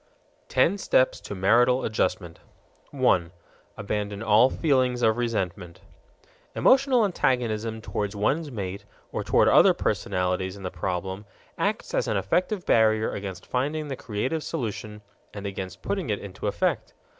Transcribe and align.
Ten 0.49 0.79
Steps 0.79 1.21
To 1.21 1.35
Marital 1.35 1.85
Adjustment 1.85 2.39
1. 2.89 3.29
Abandon 3.77 4.23
all 4.23 4.49
feelings 4.49 5.03
of 5.03 5.15
resentment. 5.15 5.81
Emotional 6.55 7.05
antagonism 7.05 7.81
toward 7.81 8.15
one's 8.15 8.49
mate, 8.51 8.83
or 9.11 9.23
toward 9.23 9.47
other 9.47 9.75
personalities 9.75 10.57
in 10.57 10.63
the 10.63 10.71
problem, 10.71 11.25
acts 11.55 11.93
as 11.93 12.07
an 12.07 12.17
effective 12.17 12.65
barrier 12.65 13.11
against 13.13 13.45
finding 13.45 13.89
the 13.89 13.95
creative 13.95 14.41
solution 14.41 15.03
and 15.35 15.45
against 15.45 15.83
putting 15.83 16.09
it 16.09 16.17
into 16.17 16.47
effect. 16.47 16.95